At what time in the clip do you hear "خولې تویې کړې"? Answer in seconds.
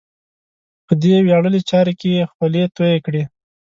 2.31-3.23